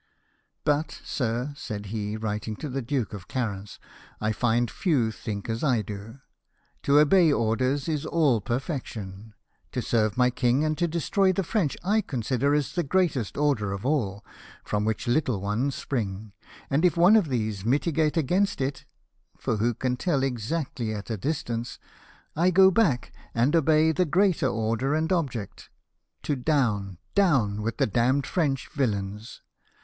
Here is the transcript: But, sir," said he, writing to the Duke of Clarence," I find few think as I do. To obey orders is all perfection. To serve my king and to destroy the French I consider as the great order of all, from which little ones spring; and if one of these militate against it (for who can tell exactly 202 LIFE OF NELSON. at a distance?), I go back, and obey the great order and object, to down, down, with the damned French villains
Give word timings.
But, 0.63 0.99
sir," 1.05 1.53
said 1.55 1.85
he, 1.85 2.17
writing 2.17 2.55
to 2.55 2.69
the 2.69 2.81
Duke 2.81 3.13
of 3.13 3.27
Clarence," 3.27 3.77
I 4.19 4.31
find 4.31 4.71
few 4.71 5.11
think 5.11 5.47
as 5.47 5.63
I 5.63 5.83
do. 5.83 6.21
To 6.81 6.97
obey 6.99 7.31
orders 7.31 7.87
is 7.87 8.03
all 8.03 8.41
perfection. 8.41 9.35
To 9.73 9.79
serve 9.83 10.17
my 10.17 10.31
king 10.31 10.63
and 10.65 10.75
to 10.79 10.87
destroy 10.87 11.31
the 11.31 11.43
French 11.43 11.77
I 11.83 12.01
consider 12.01 12.55
as 12.55 12.73
the 12.73 12.81
great 12.81 13.15
order 13.37 13.71
of 13.73 13.85
all, 13.85 14.25
from 14.63 14.85
which 14.85 15.07
little 15.07 15.39
ones 15.39 15.75
spring; 15.75 16.33
and 16.67 16.83
if 16.83 16.97
one 16.97 17.15
of 17.15 17.27
these 17.29 17.63
militate 17.63 18.17
against 18.17 18.59
it 18.59 18.85
(for 19.37 19.57
who 19.57 19.75
can 19.75 19.97
tell 19.97 20.23
exactly 20.23 20.87
202 20.87 20.93
LIFE 20.93 21.05
OF 21.05 21.11
NELSON. 21.11 21.13
at 21.13 21.13
a 21.13 21.29
distance?), 21.29 21.79
I 22.35 22.49
go 22.49 22.71
back, 22.71 23.13
and 23.35 23.55
obey 23.55 23.91
the 23.91 24.05
great 24.05 24.41
order 24.41 24.95
and 24.95 25.11
object, 25.13 25.69
to 26.23 26.35
down, 26.35 26.97
down, 27.13 27.61
with 27.61 27.77
the 27.77 27.85
damned 27.85 28.25
French 28.25 28.67
villains 28.69 29.43